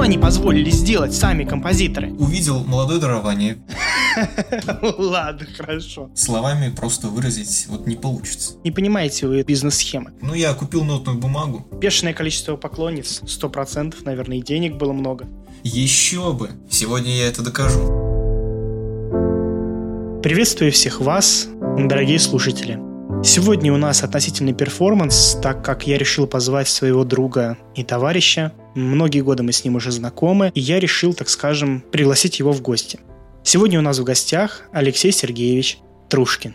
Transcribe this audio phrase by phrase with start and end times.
[0.00, 2.10] Что они позволили сделать сами композиторы?
[2.12, 3.58] Увидел молодое дарование.
[4.96, 6.10] Ладно, хорошо.
[6.14, 8.54] Словами просто выразить вот не получится.
[8.64, 10.12] Не понимаете вы бизнес-схемы.
[10.22, 11.68] Ну, я купил нотную бумагу.
[11.78, 15.28] Бешеное количество поклонниц, сто процентов, наверное, и денег было много.
[15.64, 16.48] Еще бы.
[16.70, 17.80] Сегодня я это докажу.
[20.22, 21.46] Приветствую всех вас,
[21.76, 22.78] дорогие слушатели.
[23.22, 28.54] Сегодня у нас относительный перформанс, так как я решил позвать своего друга и товарища.
[28.74, 32.62] Многие годы мы с ним уже знакомы, и я решил, так скажем, пригласить его в
[32.62, 33.00] гости.
[33.42, 36.54] Сегодня у нас в гостях Алексей Сергеевич Трушкин.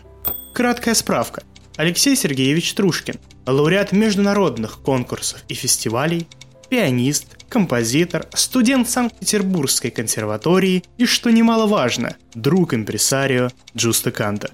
[0.54, 1.42] Краткая справка.
[1.76, 6.26] Алексей Сергеевич Трушкин– лауреат международных конкурсов и фестивалей,
[6.68, 14.50] пианист, композитор, студент Санкт-Петербургской консерватории и, что немаловажно, друг импресарио Джуста Канта.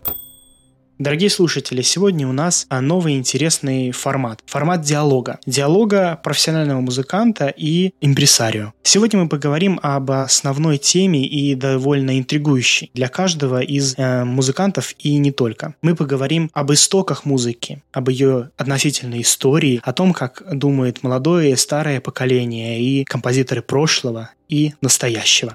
[1.02, 4.38] Дорогие слушатели, сегодня у нас а, новый интересный формат.
[4.46, 5.40] Формат диалога.
[5.46, 8.72] Диалога профессионального музыканта и импресарио.
[8.84, 15.18] Сегодня мы поговорим об основной теме и довольно интригующей для каждого из э, музыкантов и
[15.18, 15.74] не только.
[15.82, 21.56] Мы поговорим об истоках музыки, об ее относительной истории, о том, как думает молодое и
[21.56, 25.52] старое поколение и композиторы прошлого и настоящего.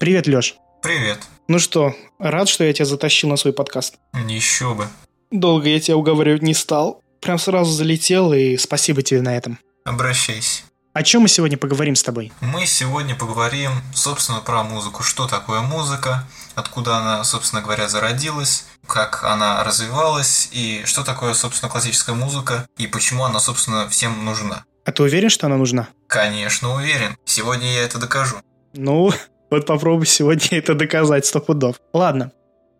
[0.00, 0.54] Привет, Лёш.
[0.88, 1.18] Привет.
[1.48, 3.96] Ну что, рад, что я тебя затащил на свой подкаст?
[4.26, 4.88] Еще бы.
[5.30, 7.02] Долго я тебя уговаривать не стал.
[7.20, 9.58] Прям сразу залетел, и спасибо тебе на этом.
[9.84, 10.62] Обращайся.
[10.94, 12.32] О чем мы сегодня поговорим с тобой?
[12.40, 15.02] Мы сегодня поговорим, собственно, про музыку.
[15.02, 21.70] Что такое музыка, откуда она, собственно говоря, зародилась, как она развивалась, и что такое, собственно,
[21.70, 24.64] классическая музыка, и почему она, собственно, всем нужна.
[24.86, 25.88] А ты уверен, что она нужна?
[26.06, 27.18] Конечно, уверен.
[27.26, 28.36] Сегодня я это докажу.
[28.72, 29.12] Ну,
[29.50, 31.80] вот попробуй сегодня это доказать сто пудов.
[31.92, 32.32] Ладно.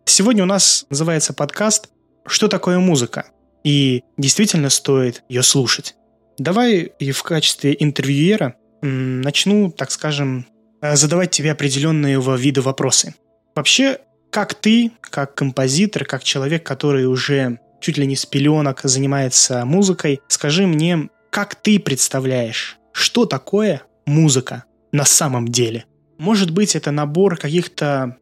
[0.05, 1.89] Сегодня у нас называется подкаст
[2.27, 3.27] «Что такое музыка?»
[3.65, 5.95] И действительно стоит ее слушать.
[6.39, 10.47] Давай и в качестве интервьюера начну, так скажем,
[10.81, 13.15] задавать тебе определенные виды вопросы.
[13.55, 13.99] Вообще,
[14.31, 20.21] как ты, как композитор, как человек, который уже чуть ли не с пеленок занимается музыкой,
[20.29, 25.85] скажи мне, как ты представляешь, что такое музыка на самом деле?
[26.19, 28.17] Может быть, это набор каких-то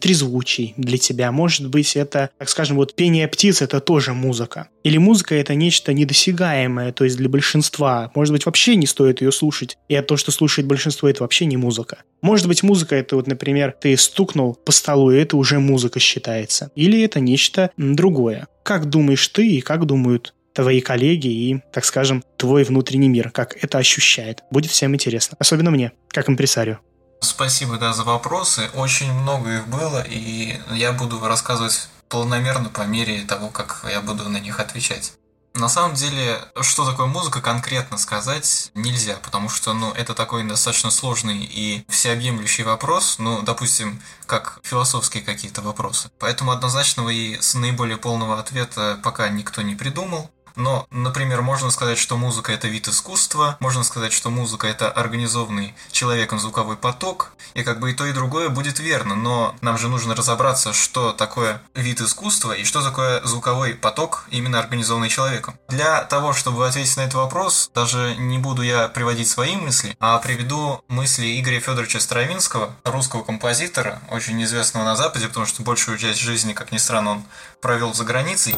[0.00, 1.32] трезвучий для тебя.
[1.32, 4.68] Может быть, это, так скажем, вот пение птиц– это тоже музыка.
[4.84, 8.10] Или музыка– это нечто недосягаемое, то есть для большинства.
[8.14, 9.76] Может быть, вообще не стоит ее слушать.
[9.88, 11.98] И то, что слушает большинство, это вообще не музыка.
[12.20, 16.70] Может быть, музыка– это вот, например, ты стукнул по столу, и это уже музыка считается.
[16.76, 18.46] Или это нечто другое.
[18.62, 23.56] Как думаешь ты и как думают твои коллеги и, так скажем, твой внутренний мир, как
[23.64, 24.42] это ощущает.
[24.50, 25.36] Будет всем интересно.
[25.40, 26.78] Особенно мне, как импресарио.
[27.22, 28.68] Спасибо, да, за вопросы.
[28.74, 34.28] Очень много их было, и я буду рассказывать планомерно по мере того, как я буду
[34.28, 35.14] на них отвечать.
[35.54, 40.90] На самом деле, что такое музыка конкретно сказать нельзя, потому что, ну, это такой достаточно
[40.90, 46.10] сложный и всеобъемлющий вопрос, ну, допустим, как философские какие-то вопросы.
[46.18, 50.30] Поэтому однозначного и с наиболее полного ответа пока никто не придумал.
[50.56, 55.74] Но, например, можно сказать, что музыка– это вид искусства, можно сказать, что музыка– это организованный
[55.90, 59.88] человеком звуковой поток, и как бы и то, и другое будет верно, но нам же
[59.88, 65.54] нужно разобраться, что такое вид искусства и что такое звуковой поток, именно организованный человеком.
[65.68, 70.18] Для того, чтобы ответить на этот вопрос, даже не буду я приводить свои мысли, а
[70.18, 76.20] приведу мысли Игоря Федоровича Стравинского, русского композитора, очень известного на Западе, потому что большую часть
[76.20, 77.24] жизни, как ни странно, он
[77.60, 78.56] провел за границей.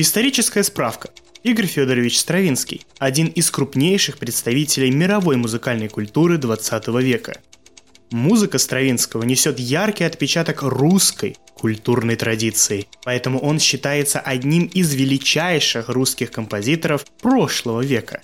[0.00, 1.10] Историческая справка.
[1.42, 7.40] Игорь Федорович Стравинский– один из крупнейших представителей мировой музыкальной культуры 20 века.
[8.12, 16.30] Музыка Стравинского несет яркий отпечаток русской культурной традиции, поэтому он считается одним из величайших русских
[16.30, 18.20] композиторов прошлого века.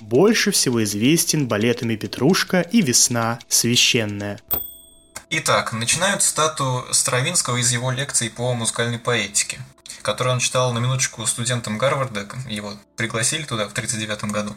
[0.00, 4.40] Больше всего известен балетами «Петрушка» и «Весна священная».
[5.30, 9.60] Итак, начинают цитату Стравинского из его лекций по музыкальной поэтике
[10.02, 14.56] который он читал на минуточку студентам Гарварда, его пригласили туда в 1939 году,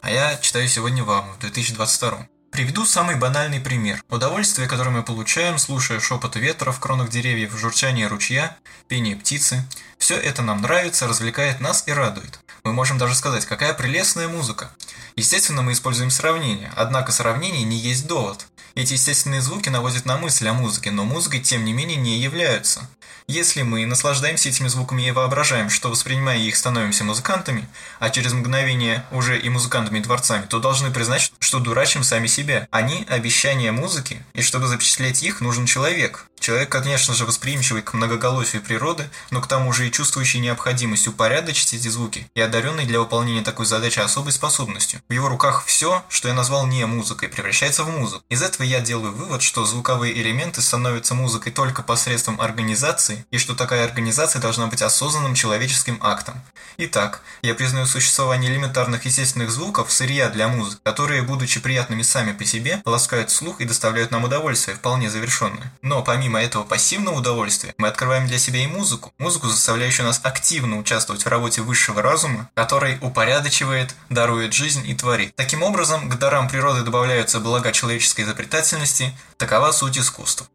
[0.00, 2.26] а я читаю сегодня вам, в 2022.
[2.50, 4.02] Приведу самый банальный пример.
[4.08, 8.56] Удовольствие, которое мы получаем, слушая шепот ветра в кронах деревьев, журчание ручья,
[8.88, 9.62] пение птицы.
[9.98, 12.40] Все это нам нравится, развлекает нас и радует.
[12.64, 14.70] Мы можем даже сказать, какая прелестная музыка.
[15.16, 18.46] Естественно, мы используем сравнение, однако сравнение не есть довод.
[18.74, 22.88] Эти естественные звуки наводят на мысль о музыке, но музыкой тем не менее не являются.
[23.28, 27.68] Если мы наслаждаемся этими звуками и воображаем, что воспринимая их становимся музыкантами,
[27.98, 32.68] а через мгновение уже и музыкантами и творцами, то должны признать, что дурачим сами себя.
[32.70, 36.28] Они– обещания музыки, и чтобы запечатлеть их, нужен человек.
[36.38, 41.74] Человек, конечно же, восприимчивый к многоголосию природы, но к тому же и чувствующий необходимость упорядочить
[41.74, 45.00] эти звуки, и одаренный для выполнения такой задачи особой способностью.
[45.08, 48.22] В его руках все, что я назвал не музыкой, превращается в музыку.
[48.28, 53.54] Из этого я делаю вывод, что звуковые элементы становятся музыкой только посредством организации, и что
[53.54, 56.40] такая организация должна быть осознанным человеческим актом.
[56.78, 62.44] Итак, я признаю существование элементарных естественных звуков сырья для музыки, которые, будучи приятными сами по
[62.44, 65.72] себе, ласкают слух и доставляют нам удовольствие, вполне завершенное.
[65.82, 69.12] Но помимо этого пассивного удовольствия, мы открываем для себя и музыку.
[69.18, 75.34] Музыку, заставляющую нас активно участвовать в работе высшего разума, который упорядочивает, дарует жизнь и творит.
[75.36, 80.46] Таким образом, к дарам природы добавляются блага человеческой изобретательности, такова суть искусства.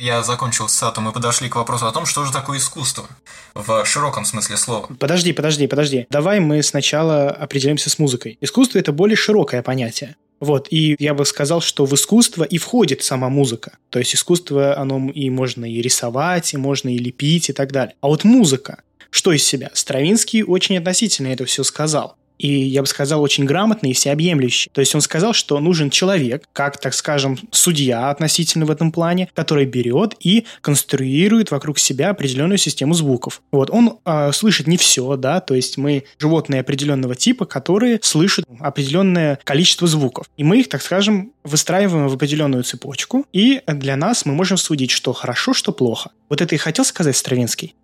[0.00, 3.04] Я закончил с цитатом мы подошли к вопросу о том, что же такое искусство
[3.52, 4.88] в широком смысле слова.
[4.98, 6.06] Подожди, подожди, подожди.
[6.08, 8.38] Давай мы сначала определимся с музыкой.
[8.40, 10.16] Искусство– это более широкое понятие.
[10.40, 13.72] Вот, и я бы сказал, что в искусство и входит сама музыка.
[13.90, 17.94] То есть искусство, оно и можно и рисовать, и можно и лепить, и так далее.
[18.00, 19.70] А вот музыка, что из себя?
[19.74, 24.70] Стравинский очень относительно это все сказал и, я бы сказал, очень грамотный и всеобъемлющий.
[24.72, 29.28] То есть он сказал, что нужен человек, как, так скажем, судья относительно в этом плане,
[29.34, 33.42] который берет и конструирует вокруг себя определенную систему звуков.
[33.52, 38.46] Вот, он э, слышит не все, да, то есть мы животные определенного типа, которые слышат
[38.58, 40.30] определенное количество звуков.
[40.38, 44.90] И мы их, так скажем, выстраиваем в определенную цепочку, и для нас мы можем судить,
[44.90, 46.10] что хорошо, что плохо.
[46.30, 47.74] Вот это и хотел сказать Стравинский.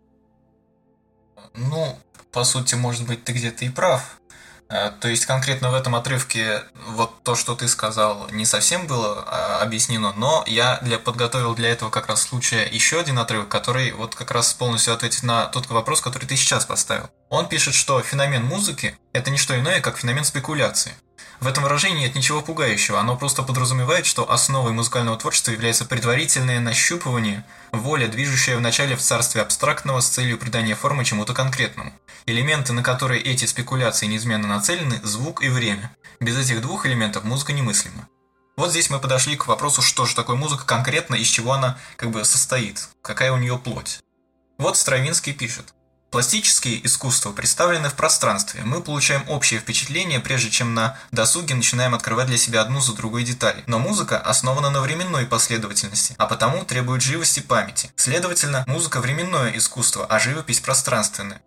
[1.55, 1.99] Ну,
[2.33, 4.19] по сути, может быть, ты где-то и прав.
[4.69, 9.25] Э, то есть конкретно в этом отрывке вот то, что ты сказал, не совсем было
[9.27, 13.93] а, объяснено, но я для, подготовил для этого как раз случая еще один отрывок, который
[13.93, 17.09] вот как раз полностью ответит на тот вопрос, который ты сейчас поставил.
[17.29, 20.95] Он пишет, что феномен музыки– это не что иное, как феномен спекуляции.
[21.41, 26.61] В этом выражении нет ничего пугающего, оно просто подразумевает, что основой музыкального творчества является предварительное
[26.61, 31.93] нащупывание, воля, движущая вначале в царстве абстрактного с целью придания формы чему-то конкретному.
[32.25, 35.95] Элементы, на которые эти спекуляции неизменно нацелены– звук и время.
[36.21, 38.09] Без этих двух элементов музыка немыслима.
[38.57, 42.11] Вот здесь мы подошли к вопросу, что же такое музыка конкретно, из чего она как
[42.11, 44.01] бы состоит, какая у нее плоть.
[44.57, 45.75] Вот Стравинский пишет.
[46.11, 48.63] Пластические искусства представлены в пространстве.
[48.65, 53.25] Мы получаем общее впечатление, прежде чем на досуге начинаем открывать для себя одну за другой
[53.25, 53.65] детали.
[53.67, 57.91] Но музыка основана на временной последовательности, а потому требует живости памяти.
[57.97, 61.43] Следовательно, музыка временное искусство, а живопись пространственная.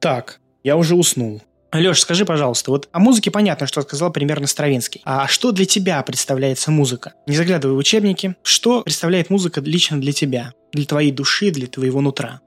[0.00, 1.42] Так, я уже уснул.
[1.72, 5.02] Леш, скажи, пожалуйста, вот о музыке понятно, что сказал примерно Стравинский.
[5.04, 7.12] А что для тебя представляется музыка?
[7.28, 8.34] Не заглядывай в учебники.
[8.42, 10.52] Что представляет музыка лично для тебя?
[10.72, 12.40] Для твоей души, для твоего нутра?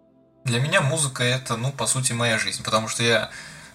[0.45, 3.31] Для меня музыка это, ну, по сути, моя жизнь, потому что я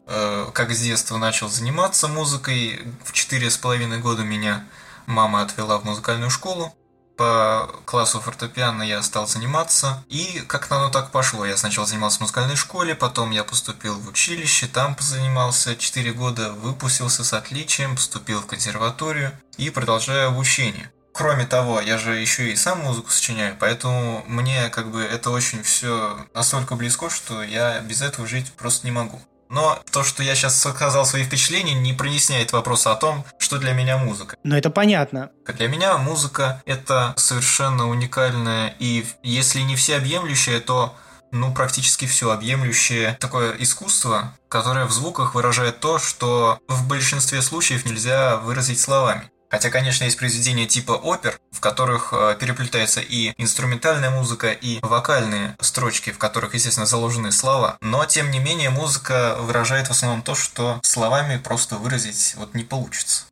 [0.07, 2.81] э, как с детства начал заниматься музыкой.
[3.05, 4.65] В четыре с половиной года меня
[5.07, 6.75] мама отвела в музыкальную школу.
[7.17, 10.05] По классу фортепиано я стал заниматься.
[10.09, 11.45] И как-то оно так пошло.
[11.47, 16.53] Я сначала занимался в музыкальной школе, потом я поступил в училище, там позанимался 4 года,
[16.53, 20.93] выпустился с отличием, поступил в консерваторию и продолжаю обучение.
[21.19, 25.65] Кроме того, я же еще и сам музыку сочиняю, поэтому мне как бы это очень
[25.65, 29.21] все настолько близко, что я без этого жить просто не могу.
[29.49, 33.73] Но то, что я сейчас сказал свои впечатления, не проясняет вопроса о том, что для
[33.73, 34.37] меня музыка.
[34.45, 35.33] Но это понятно.
[35.45, 40.95] Для меня музыка– это совершенно уникальное и, если не всеобъемлющее, то
[41.33, 47.85] ну, практически все объемлющее такое искусство, которое в звуках выражает то, что в большинстве случаев
[47.87, 49.29] нельзя выразить словами.
[49.51, 55.57] Хотя, конечно, есть произведения типа опер, в которых э, переплетается и инструментальная музыка, и вокальные
[55.61, 57.79] строчки, в которых, естественно, заложены слова.
[57.81, 62.65] Но, тем не менее, музыка выражает в основном то, что словами просто выразить вот не
[62.65, 63.25] получится.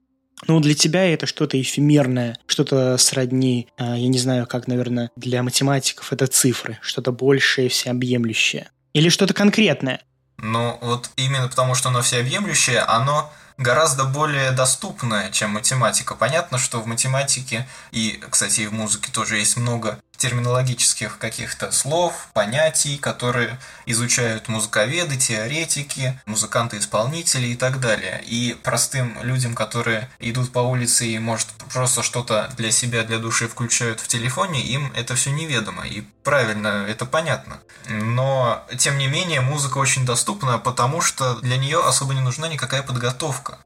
[0.49, 5.42] Ну, для тебя это что-то эфемерное, что-то сродни, э, я не знаю, как, наверное, для
[5.42, 8.70] математиков это цифры, что-то большее, всеобъемлющее.
[8.92, 10.00] Или что-то конкретное.
[10.38, 16.14] Ну, вот именно потому, что оно всеобъемлющее, оно гораздо более доступная, чем математика.
[16.14, 22.28] Понятно, что в математике и, кстати, и в музыке тоже есть много терминологических каких-то слов,
[22.32, 28.23] понятий, которые изучают музыковеды, теоретики, музыканты-исполнители и так далее.
[28.25, 33.49] И простым людям, которые идут по улице и, может, просто что-то для себя, для души
[33.49, 35.87] включают в телефоне, им это все неведомо.
[35.87, 37.58] И правильно, это понятно.
[37.88, 42.82] Но, тем не менее, музыка очень доступна, потому что для нее особо не нужна никакая
[42.82, 43.58] подготовка.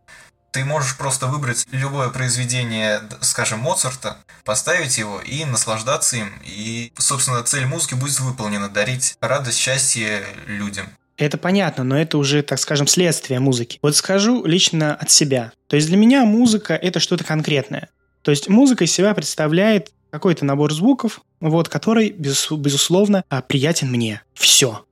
[0.53, 6.33] Ты можешь просто выбрать любое произведение, скажем, Моцарта, поставить его и наслаждаться им.
[6.45, 10.87] И, собственно, цель музыки будет выполнена– дарить радость, счастье людям.
[11.17, 13.79] Это понятно, но это уже, так скажем, следствие музыки.
[13.83, 15.53] Вот скажу лично от себя.
[15.69, 17.91] То есть для меня музыка– это что-то конкретное.
[18.23, 24.23] То есть музыка из себя представляет какой-то набор звуков, вот, который, безусловно, а, приятен мне.
[24.35, 24.85] Все.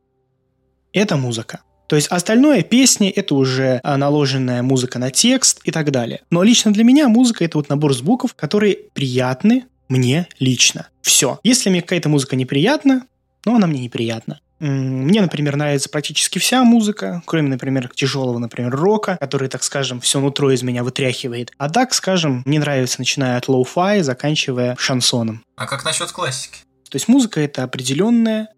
[0.92, 1.60] Это музыка.
[1.88, 6.20] То есть остальное песни это уже а, наложенная музыка на текст и так далее.
[6.30, 10.88] Но лично для меня музыка это вот набор звуков, которые приятны мне лично.
[11.00, 11.40] Все.
[11.42, 13.06] Если мне какая-то музыка неприятна,
[13.46, 14.40] ну она мне неприятна.
[14.60, 20.20] Мне, например, нравится практически вся музыка, кроме, например, тяжелого, например, рока, который, так скажем, все
[20.20, 21.52] нутро из меня вытряхивает.
[21.58, 25.44] А так, скажем, мне нравится, начиная от lo-fi, заканчивая шансоном.
[25.56, 26.58] А как насчет классики?
[26.90, 28.48] То есть музыка— это определенные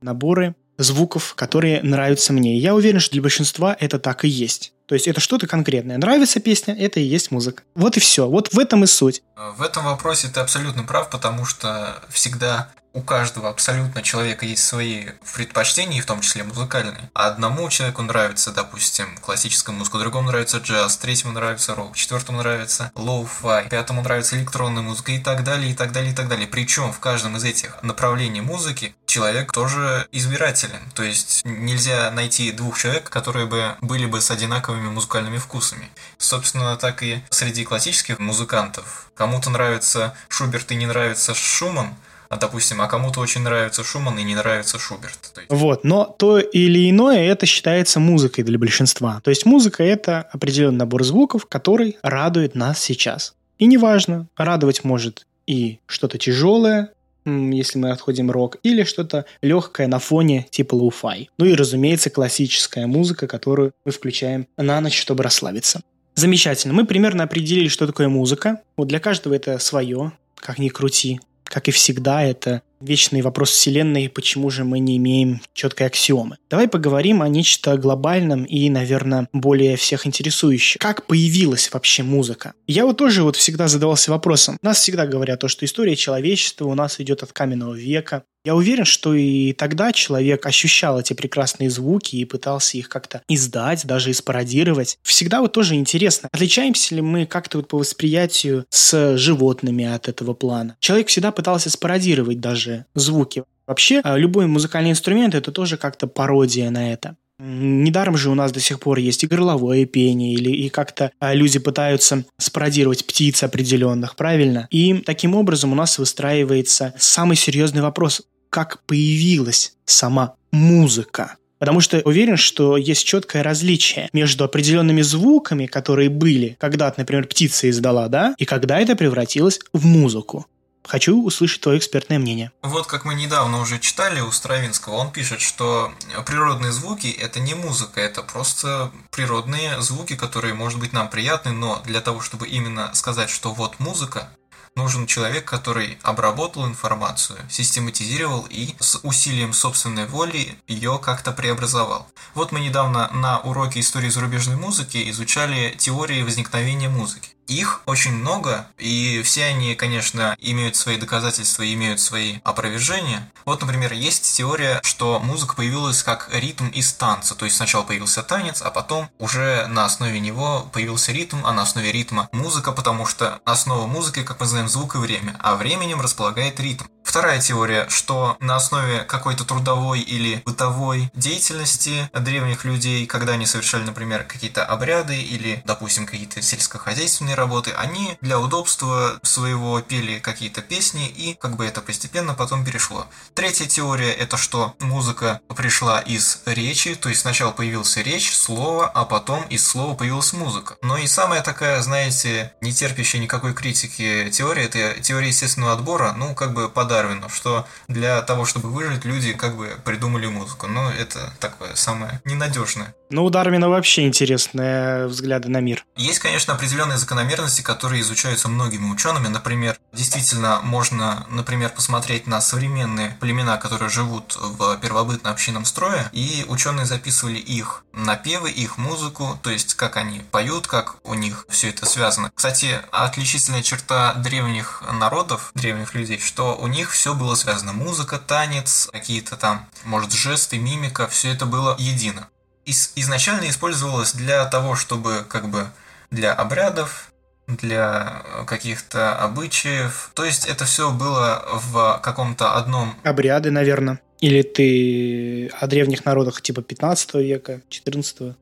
[0.00, 2.56] наборы звуков, которые нравятся мне.
[2.58, 4.72] я уверен, что для большинства это так и есть.
[4.86, 5.96] То есть это что-то конкретное.
[5.96, 7.62] Нравится песня, это и есть музыка.
[7.74, 8.28] Вот и все.
[8.28, 9.22] Вот в этом и суть.
[9.56, 15.06] В этом вопросе ты абсолютно прав, потому что всегда у каждого абсолютно человека есть свои
[15.34, 17.10] предпочтения, в том числе музыкальные.
[17.14, 23.68] Одному человеку нравится, допустим, классическая музыка, другому нравится джаз, третьему нравится рок, четвертому нравится lo-fi,
[23.68, 26.46] пятому нравится электронная музыка и так далее, и так далее, и так далее.
[26.46, 30.80] Причем в каждом из этих направлений музыки человек тоже избирателен.
[30.94, 35.90] То есть нельзя найти двух человек, которые бы были бы с одинаковыми музыкальными вкусами.
[36.18, 39.10] Собственно, так и среди классических музыкантов.
[39.14, 41.94] Кому-то нравится Шуберт и не нравится Шуман,
[42.32, 45.18] а, допустим, а кому-то очень нравится Шуман и не нравится Шуберт.
[45.36, 45.50] есть...
[45.50, 49.20] Вот, но то или иное это считается музыкой для большинства.
[49.22, 53.34] То есть музыка это определенный набор звуков, который радует нас сейчас.
[53.58, 56.92] И неважно, радовать может и что-то тяжелое,
[57.26, 61.28] если мы отходим рок, или что-то легкое на фоне типа lo-fi.
[61.36, 65.82] Ну и, разумеется, классическая музыка, которую мы включаем на ночь, чтобы расслабиться.
[66.14, 66.72] Замечательно.
[66.72, 68.62] Мы примерно определили, что такое музыка.
[68.78, 71.20] Вот для каждого это свое, как ни крути
[71.52, 76.38] как и всегда, это вечный вопрос Вселенной, почему же мы не имеем четкой аксиомы.
[76.48, 80.78] Давай поговорим о нечто глобальном и, наверное, более всех интересующем.
[80.80, 82.54] Как появилась вообще музыка?
[82.66, 84.56] Я вот тоже вот всегда задавался вопросом.
[84.62, 88.84] Нас всегда говорят то, что история человечества у нас идет от каменного века, я уверен,
[88.84, 94.14] что и тогда человек ощущал эти прекрасные звуки и пытался их как-то издать, даже и
[94.14, 94.98] спародировать.
[95.02, 100.34] Всегда вот тоже интересно, отличаемся ли мы как-то вот по восприятию с животными от этого
[100.34, 100.76] плана.
[100.80, 103.44] Человек всегда пытался спародировать даже звуки.
[103.66, 107.16] Вообще, а, любой музыкальный инструмент– это тоже как-то пародия на это.
[107.38, 111.34] Недаром же у нас до сих пор есть и горловое пение, или и как-то а,
[111.34, 114.68] люди пытаются спародировать птиц определенных, правильно?
[114.70, 118.22] И таким образом у нас выстраивается самый серьезный вопрос
[118.52, 121.36] как появилась сама музыка.
[121.58, 127.70] Потому что уверен, что есть четкое различие между определенными звуками, которые были, когда, например, птица
[127.70, 130.44] издала, да, и когда это превратилось в музыку.
[130.84, 132.52] Хочу услышать твое экспертное мнение.
[132.62, 135.92] Вот как мы недавно уже читали у Стравинского, он пишет, что
[136.26, 141.80] природные звуки– это не музыка, это просто природные звуки, которые, может быть, нам приятны, но
[141.84, 144.30] для того, чтобы именно сказать, что вот музыка,
[144.74, 152.06] нужен человек, который обработал информацию, систематизировал и с усилием собственной воли ее как-то преобразовал.
[152.34, 157.30] Вот мы недавно на уроке истории зарубежной музыки изучали теории возникновения музыки.
[157.48, 163.30] Их очень много, и все они, конечно, имеют свои доказательства, имеют свои опровержения.
[163.44, 168.22] Вот, например, есть теория, что музыка появилась как ритм из танца, то есть сначала появился
[168.22, 173.06] танец, а потом уже на основе него появился ритм, а на основе ритма музыка, потому
[173.06, 176.84] что основа музыки, как мы знаем, звук и время, а временем располагает ритм.
[177.04, 183.84] Вторая теория, что на основе какой-то трудовой или бытовой деятельности древних людей, когда они совершали,
[183.84, 191.08] например, какие-то обряды или, допустим, какие-то сельскохозяйственные работы, они для удобства своего пели какие-то песни
[191.08, 193.06] и как бы это постепенно потом перешло.
[193.34, 199.04] Третья теория это что музыка пришла из речи, то есть сначала появился речь, слово, а
[199.04, 200.76] потом из слова появилась музыка.
[200.82, 206.34] Но и самая такая, знаете, не терпящая никакой критики теория, это теория естественного отбора, ну
[206.34, 210.66] как бы под Дарвину, что для того, чтобы выжить, люди как бы придумали музыку.
[210.66, 212.94] Но это такое самое ненадежное.
[213.12, 215.84] Ну, у Дарвина вообще интересные взгляды на мир.
[215.96, 219.28] Есть, конечно, определенные закономерности, которые изучаются многими учеными.
[219.28, 226.86] Например, действительно можно, например, посмотреть на современные племена, которые живут в первобытно-общинном строе, и ученые
[226.86, 231.84] записывали их напевы, их музыку, то есть как они поют, как у них все это
[231.84, 232.32] связано.
[232.34, 237.74] Кстати, отличительная черта древних народов, древних людей, что у них все было связано.
[237.74, 242.26] Музыка, танец, какие-то там, может, жесты, мимика, все это было едино
[242.64, 245.66] из, изначально использовалось для того, чтобы как бы
[246.10, 247.12] для обрядов,
[247.46, 250.10] для каких-то обычаев.
[250.14, 252.94] То есть это все было в каком-то одном...
[253.02, 254.00] Обряды, наверное.
[254.20, 258.36] Или ты о древних народах типа 15 века, 14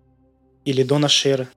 [0.65, 1.49] или до нашей эры?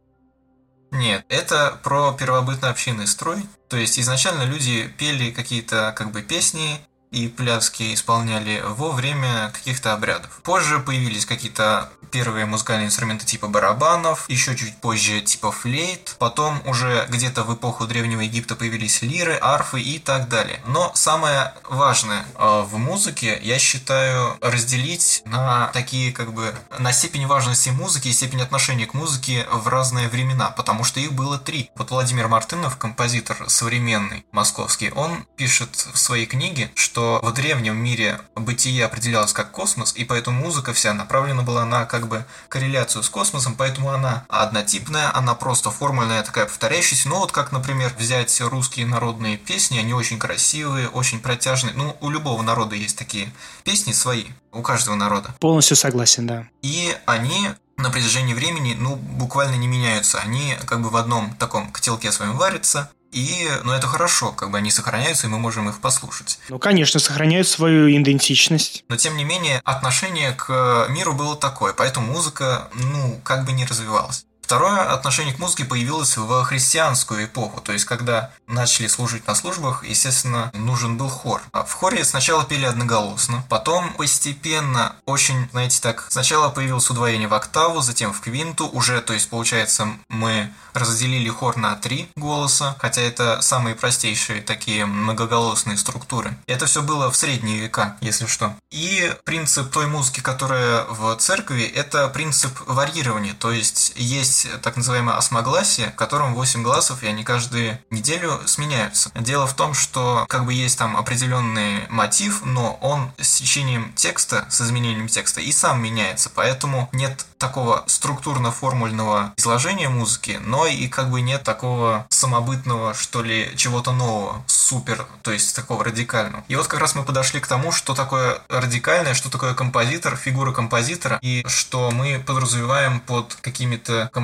[0.92, 3.44] Нет, это про первобытно-общинный строй.
[3.68, 6.78] То есть изначально люди пели какие-то как бы песни,
[7.14, 10.42] и пляски исполняли во время каких-то обрядов.
[10.44, 17.08] Позже появились какие-то первые музыкальные инструменты типа барабанов, еще чуть позже типа флейт, потом уже
[17.10, 20.60] где-то в эпоху Древнего Египта появились лиры, арфы и так далее.
[20.68, 27.26] Но самое важное э, в музыке, я считаю, разделить на такие как бы на степень
[27.26, 31.72] важности музыки и степень отношения к музыке в разные времена, потому что их было три.
[31.76, 37.76] Вот Владимир Мартынов, композитор современный, московский, он пишет в своей книге, что что в древнем
[37.76, 43.04] мире бытие определялось как космос, и поэтому музыка вся направлена была на как бы корреляцию
[43.04, 47.10] с космосом, поэтому она однотипная, она просто формульная, такая повторяющаяся.
[47.10, 51.74] Ну вот как, например, взять русские народные песни, они очень красивые, очень протяжные.
[51.76, 53.34] Ну, у любого народа есть такие
[53.66, 55.36] песни свои, у каждого народа.
[55.42, 56.48] Полностью согласен, да.
[56.62, 60.20] И они на протяжении времени, ну, буквально не меняются.
[60.20, 64.58] Они как бы в одном таком котелке своем варятся, и, ну, это хорошо, как бы
[64.58, 66.40] они сохраняются, и мы можем их послушать.
[66.50, 68.84] Ну, конечно, сохраняют свою идентичность.
[68.90, 73.66] Но, тем не менее, отношение к миру было такое, поэтому музыка, ну, как бы не
[73.66, 74.26] развивалась.
[74.54, 79.84] Второе отношение к музыке появилось в христианскую эпоху, то есть когда начали служить на службах,
[79.84, 81.42] естественно, нужен был хор.
[81.52, 87.34] А в хоре сначала пели одноголосно, потом постепенно, очень, знаете так, сначала появилось удвоение в
[87.34, 93.02] октаву, затем в квинту, уже, то есть получается, мы разделили хор на три голоса, хотя
[93.02, 96.38] это самые простейшие такие многоголосные структуры.
[96.46, 98.56] Это все было в средние века, если что.
[98.72, 104.76] И принцип той музыки, которая в церкви, это принцип варьирования, то есть есть есть так
[104.78, 109.12] называемое осмогласие, в котором 8 гласов, и они каждую неделю сменяются.
[109.16, 114.46] Дело в том, что как бы есть там определенный мотив, но он с течением текста,
[114.50, 121.10] с изменением текста и сам меняется, поэтому нет такого структурно-формульного изложения музыки, но и как
[121.10, 126.46] бы нет такого самобытного, что ли, чего-то нового, супер, то есть такого радикального.
[126.48, 130.54] И вот как раз мы подошли к тому, что такое радикальное, что такое композитор, фигура
[130.54, 134.23] композитора, и что мы подразумеваем под какими-то композиторами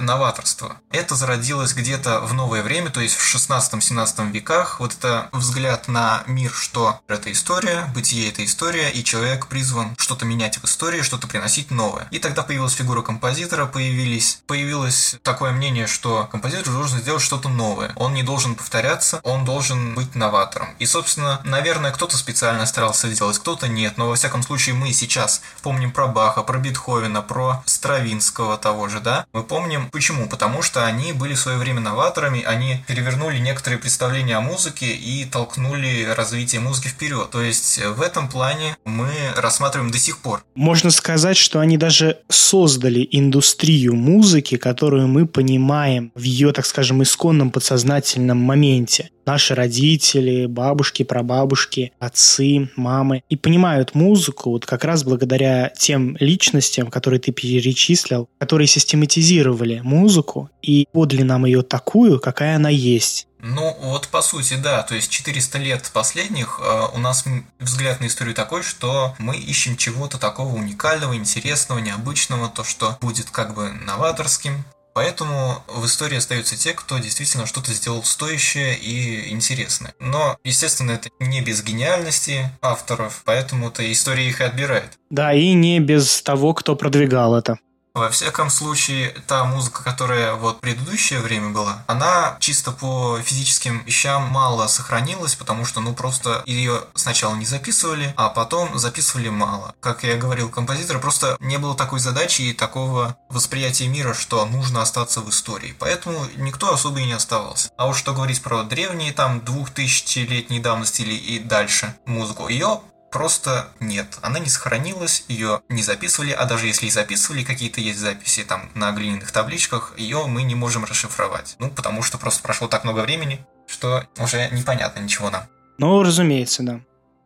[0.00, 0.76] новаторство.
[0.90, 4.80] Это зародилось где-то в новое время, то есть в 16-17 веках.
[4.80, 10.24] Вот это взгляд на мир, что это история, бытие это история, и человек призван что-то
[10.24, 12.08] менять в истории, что-то приносить новое.
[12.10, 17.92] И тогда появилась фигура композитора, появились, появилось такое мнение, что композитор должен сделать что-то новое.
[17.96, 20.68] Он не должен повторяться, он должен быть новатором.
[20.78, 25.42] И, собственно, наверное, кто-то специально старался сделать, кто-то нет, но во всяком случае мы сейчас
[25.62, 30.28] помним про Баха, про Бетховена, про Стравинского того же, да, мы помним почему.
[30.28, 35.24] Потому что они были в свое время новаторами, они перевернули некоторые представления о музыке и
[35.24, 37.30] толкнули развитие музыки вперед.
[37.30, 40.44] То есть в этом плане мы рассматриваем до сих пор.
[40.54, 47.02] Можно сказать, что они даже создали индустрию музыки, которую мы понимаем в ее, так скажем,
[47.02, 55.04] исконном подсознательном моменте наши родители, бабушки, прабабушки, отцы, мамы и понимают музыку вот как раз
[55.04, 62.56] благодаря тем личностям, которые ты перечислил, которые систематизировали музыку и подали нам ее такую, какая
[62.56, 63.26] она есть.
[63.46, 64.82] Ну, вот по сути, да.
[64.84, 67.24] То есть 400 лет последних э, у нас
[67.58, 73.28] взгляд на историю такой, что мы ищем чего-то такого уникального, интересного, необычного, то, что будет
[73.28, 79.92] как бы новаторским, Поэтому в истории остаются те, кто действительно что-то сделал стоящее и интересное.
[79.98, 84.98] Но, естественно, это не без гениальности авторов, поэтому-то история их и отбирает.
[85.10, 87.58] Да, и не без того, кто продвигал это.
[87.94, 94.24] Во всяком случае, та музыка, которая вот предыдущее время была, она чисто по физическим вещам
[94.24, 99.76] мало сохранилась, потому что, ну, просто ее сначала не записывали, а потом записывали мало.
[99.78, 104.82] Как я говорил, композитора просто не было такой задачи и такого восприятия мира, что нужно
[104.82, 105.76] остаться в истории.
[105.78, 107.70] Поэтому никто особо и не оставался.
[107.76, 112.80] А уж что говорить про древние, там, двухтысячелетней давности или и дальше музыку, ее
[113.14, 114.18] просто нет.
[114.22, 118.68] Она не сохранилась, ее не записывали, а даже если и записывали, какие-то есть записи там
[118.74, 121.54] на глиняных табличках, ее мы не можем расшифровать.
[121.60, 125.44] Ну, потому что просто прошло так много времени, что уже непонятно ничего нам.
[125.78, 126.80] Ну, разумеется, да.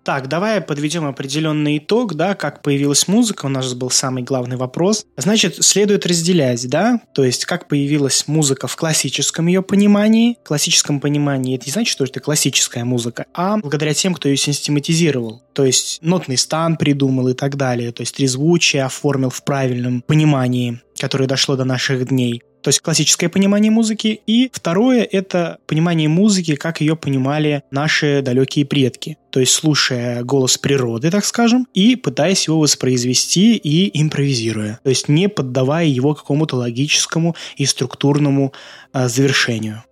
[0.08, 5.04] Так, давай подведем определенный итог, да, как появилась музыка, у нас был самый главный вопрос.
[5.18, 10.38] Значит, следует разделять, да, то есть как появилась музыка в классическом ее понимании.
[10.42, 14.38] В классическом понимании это не значит, что это классическая музыка, а благодаря тем, кто ее
[14.38, 15.42] систематизировал.
[15.52, 20.80] То есть нотный стан придумал и так далее, то есть трезвучие оформил в правильном понимании,
[20.98, 22.42] которое дошло до наших дней.
[22.68, 28.66] То есть классическое понимание музыки, и второе— это понимание музыки, как ее понимали наши далекие
[28.66, 29.16] предки.
[29.30, 34.80] То есть слушая голос природы, так скажем, и пытаясь его воспроизвести и импровизируя.
[34.84, 38.52] То есть не поддавая его какому-то логическому и структурному
[38.92, 39.82] э, завершению.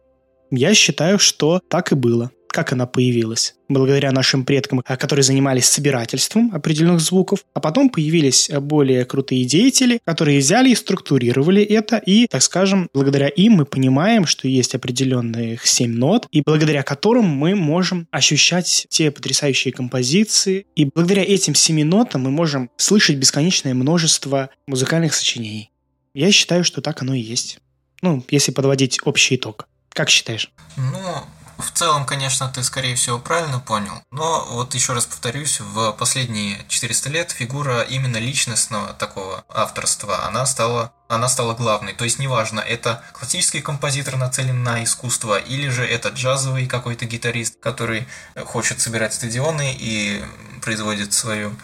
[0.50, 3.54] Я считаю, что так и было как она появилась.
[3.68, 7.44] Благодаря нашим предкам, а, которые занимались собирательством определенных звуков.
[7.52, 11.98] А потом появились более крутые деятели, которые взяли и структурировали это.
[11.98, 17.26] И, так скажем, благодаря им мы понимаем, что есть определенных семь нот, и благодаря которым
[17.26, 20.64] мы можем ощущать те потрясающие композиции.
[20.76, 25.70] И благодаря этим семи нотам мы можем слышать бесконечное множество музыкальных сочинений.
[26.14, 27.58] Я считаю, что так оно и есть.
[28.00, 29.68] Ну, если подводить общий итог.
[29.90, 30.50] Как считаешь?
[30.78, 31.26] Ну,
[31.58, 36.64] в целом, конечно, ты, скорее всего, правильно понял, но вот еще раз повторюсь, в последние
[36.68, 41.92] 400 лет фигура именно личностного такого авторства, она стала она стала главной.
[41.92, 47.60] То есть неважно, это классический композитор нацелен на искусство, или же это джазовый какой-то гитарист,
[47.60, 48.08] который
[48.44, 50.24] хочет собирать стадионы и
[50.62, 51.54] производит свою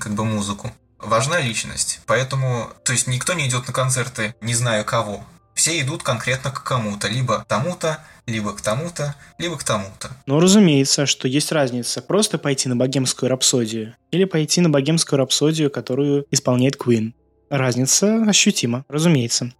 [0.00, 0.70] как бы музыку.
[0.98, 2.00] Важна личность.
[2.06, 5.24] Поэтому, то есть никто не идет на концерты, не знаю кого.
[5.54, 10.10] Все идут конкретно к кому-то, либо тому-то, либо к тому-то, либо к тому-то.
[10.26, 12.00] Ну, разумеется, что есть разница.
[12.00, 17.12] Просто пойти на богемскую рапсодию или пойти на богемскую рапсодию, которую исполняет Queen.
[17.50, 19.52] Разница ощутима, разумеется.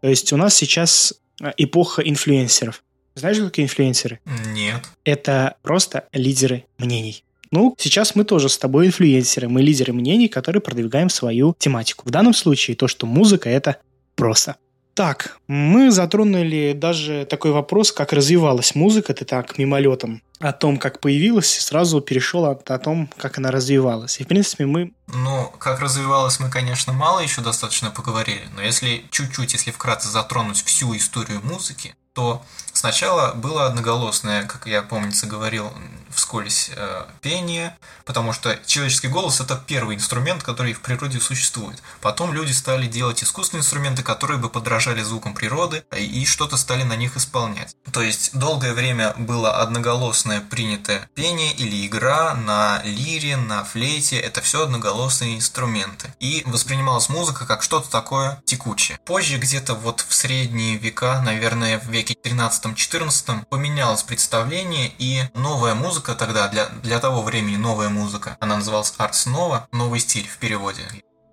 [0.00, 2.82] То есть у нас сейчас а, эпоха инфлюенсеров.
[3.14, 4.20] Знаешь, что такие инфлюенсеры?
[4.48, 4.82] Нет.
[5.04, 7.24] Это просто лидеры мнений.
[7.50, 12.08] Ну, сейчас мы тоже с тобой инфлюенсеры, мы лидеры мнений, которые продвигаем свою тематику.
[12.08, 13.76] В данном случае то, что музыка– это
[14.16, 14.56] просто.
[14.94, 21.00] Так, мы затронули даже такой вопрос, как развивалась музыка, ты так мимолетом о том, как
[21.00, 24.20] появилась, и сразу перешел о, о том, как она развивалась.
[24.20, 24.92] И, в принципе, мы...
[25.06, 30.62] Ну, как развивалась, мы, конечно, мало еще достаточно поговорили, но если чуть-чуть, если вкратце затронуть
[30.62, 32.42] всю историю музыки, то
[32.82, 35.72] Сначала было одноголосное, как я, помнится, говорил
[36.12, 41.82] вскользь, э, пение, потому что человеческий голос– это первый инструмент, который в природе существует.
[42.00, 46.82] Потом люди стали делать искусственные инструменты, которые бы подражали звукам природы э, и что-то стали
[46.82, 47.76] на них исполнять.
[47.92, 54.40] То есть долгое время было одноголосное принятое пение или игра на лире, на флейте– это
[54.40, 56.12] все одноголосные инструменты.
[56.20, 58.98] И воспринималась музыка как что-то такое текучее.
[59.04, 65.74] Позже, где-то вот в средние века, наверное, в веке 13 2013-2014 поменялось представление, и новая
[65.74, 70.38] музыка тогда, для, для того времени новая музыка, она называлась Arts Nova, новый стиль в
[70.38, 70.82] переводе.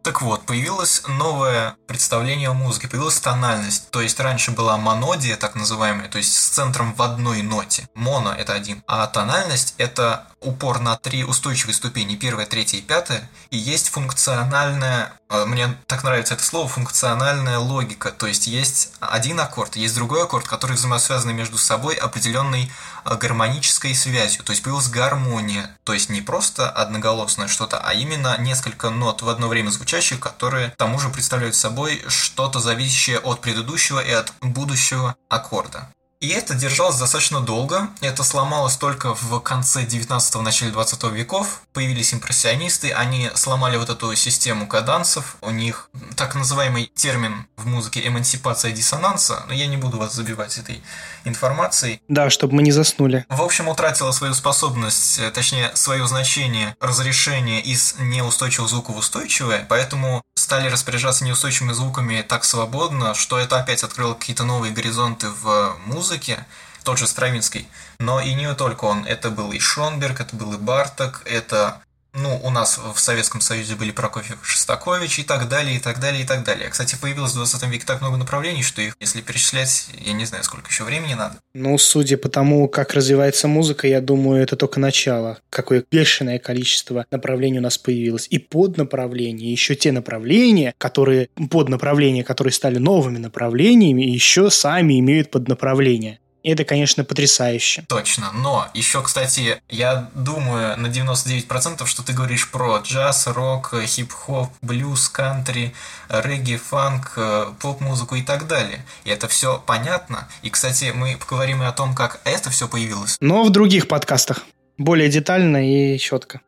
[0.02, 3.92] Так вот, появилось новое представление о музыке, появилась тональность.
[3.92, 7.88] То есть раньше была монодия, так называемая, то есть с центром в одной ноте.
[7.96, 13.30] Моно– это один, а тональность– это упор на три устойчивые ступени, первая, третья и пятая.
[13.50, 18.12] И есть функциональная, э, мне так нравится это слово, функциональная логика.
[18.12, 22.72] То есть есть один аккорд, есть другой аккорд, которые взаимосвязаны между собой определенной
[23.06, 24.44] э, гармонической связью.
[24.44, 25.78] То есть появилась гармония.
[25.84, 30.72] То есть не просто одноголосное что-то, а именно несколько нот в одно время звучащих, которые
[30.72, 35.90] к тому же представляют собой что-то зависящее от предыдущего и от будущего аккорда.
[36.20, 37.88] И это держалось достаточно долго.
[38.02, 41.62] Это сломалось только в конце 19-го, начале 20 веков.
[41.72, 45.38] Появились импрессионисты, они сломали вот эту систему кадансов.
[45.40, 50.58] У них так называемый термин в музыке эмансипация диссонанса, но я не буду вас забивать
[50.58, 50.84] этой
[51.24, 52.02] информацией.
[52.10, 53.26] Да, чтобы мы не заснули.
[53.30, 59.66] В общем, утратила свою способность, э, точнее, свое значение разрешения из неустойчивого звука в устойчивое,
[59.70, 65.78] поэтому стали распоряжаться неустойчивыми звуками так свободно, что это опять открыло какие-то новые горизонты в
[65.86, 66.44] музыке,
[66.84, 67.68] тот же Стравинский.
[68.00, 69.06] Но и не только он.
[69.06, 73.76] Это был и Шонберг, это был и Барток, это ну, у нас в Советском Союзе
[73.76, 76.70] были Прокофьев, Шостакович и так далее, и так далее, и так далее.
[76.70, 80.44] Кстати, появилось в 20 веке так много направлений, что их, если перечислять, я не знаю,
[80.44, 81.36] сколько еще времени надо.
[81.54, 85.40] Ну, судя по тому, как развивается музыка, я думаю, это только начало.
[85.50, 88.28] Какое бешеное количество направлений у нас появилось.
[88.30, 95.00] И под направления, еще те направления, которые, под направления, которые стали новыми направлениями, еще сами
[95.00, 96.20] имеют поднаправления.
[96.44, 97.84] И это, конечно, потрясающе.
[97.88, 98.32] Точно.
[98.32, 105.10] Но еще, кстати, я думаю на 99%, что ты говоришь про джаз, рок, хип-хоп, блюз,
[105.10, 105.74] кантри,
[106.08, 108.86] регги, фанк, э, поп-музыку и так далее.
[109.04, 110.30] И это все понятно.
[110.42, 113.18] И, кстати, мы поговорим и о том, как это все появилось.
[113.20, 114.46] Но в других подкастах.
[114.78, 116.40] Более детально и четко.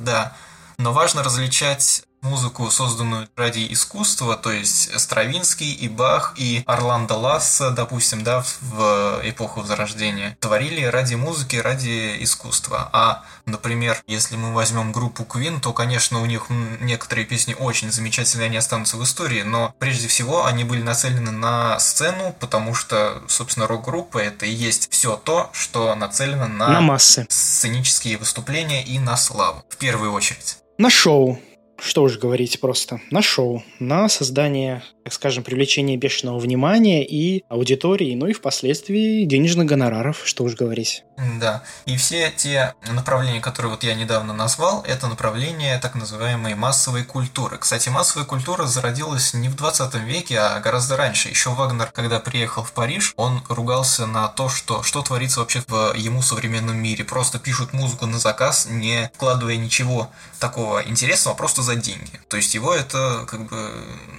[0.00, 0.34] Да.
[0.78, 7.70] Но важно различать музыку, созданную ради искусства, то есть Стравинский и Бах и Орландо Ласса,
[7.70, 12.88] допустим, да, в эпоху Возрождения, творили ради музыки, ради искусства.
[12.92, 16.46] А, например, если мы возьмем группу Queen, то, конечно, у них
[16.80, 21.78] некоторые песни очень замечательные, они останутся в истории, но прежде всего они были нацелены на
[21.78, 27.26] сцену, потому что, собственно, рок-группа это и есть все то, что нацелено на, на массы.
[27.28, 30.58] сценические выступления и на славу, в первую очередь.
[30.78, 31.38] На шоу.
[31.84, 33.02] Что уж говорить просто.
[33.10, 33.62] На шоу.
[33.78, 40.44] На создание так скажем, привлечение бешеного внимания и аудитории, ну и впоследствии денежных гонораров, что
[40.44, 41.04] уж говорить.
[41.38, 47.04] Да, и все те направления, которые вот я недавно назвал, это направления так называемой массовой
[47.04, 47.58] культуры.
[47.58, 51.28] Кстати, массовая культура зародилась не в 20 веке, а гораздо раньше.
[51.28, 55.94] Еще Вагнер, когда приехал в Париж, он ругался на то, что, что творится вообще в
[55.94, 57.04] ему современном мире.
[57.04, 62.20] Просто пишут музыку на заказ, не вкладывая ничего такого интересного, а просто за деньги.
[62.28, 63.70] То есть его это как бы,